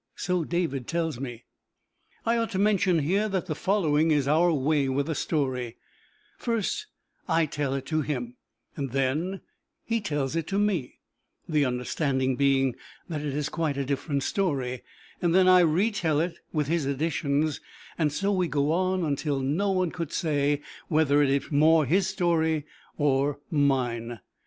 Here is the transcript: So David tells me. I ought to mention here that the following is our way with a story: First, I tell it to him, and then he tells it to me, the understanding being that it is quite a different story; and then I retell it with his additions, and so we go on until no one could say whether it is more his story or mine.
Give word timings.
So 0.15 0.43
David 0.43 0.87
tells 0.87 1.19
me. 1.19 1.43
I 2.25 2.35
ought 2.37 2.49
to 2.53 2.57
mention 2.57 2.97
here 2.97 3.29
that 3.29 3.45
the 3.45 3.53
following 3.53 4.09
is 4.09 4.27
our 4.27 4.51
way 4.51 4.89
with 4.89 5.07
a 5.07 5.13
story: 5.13 5.77
First, 6.39 6.87
I 7.27 7.45
tell 7.45 7.75
it 7.75 7.85
to 7.85 8.01
him, 8.01 8.35
and 8.75 8.93
then 8.93 9.41
he 9.85 10.01
tells 10.01 10.35
it 10.35 10.47
to 10.47 10.57
me, 10.57 10.97
the 11.47 11.65
understanding 11.65 12.35
being 12.35 12.75
that 13.09 13.21
it 13.21 13.35
is 13.35 13.47
quite 13.47 13.77
a 13.77 13.85
different 13.85 14.23
story; 14.23 14.81
and 15.21 15.35
then 15.35 15.47
I 15.47 15.59
retell 15.59 16.19
it 16.19 16.39
with 16.51 16.65
his 16.65 16.87
additions, 16.87 17.61
and 17.95 18.11
so 18.11 18.31
we 18.31 18.47
go 18.47 18.71
on 18.71 19.03
until 19.05 19.39
no 19.39 19.69
one 19.69 19.91
could 19.91 20.11
say 20.11 20.63
whether 20.87 21.21
it 21.21 21.29
is 21.29 21.51
more 21.51 21.85
his 21.85 22.07
story 22.07 22.65
or 22.97 23.39
mine. 23.51 24.19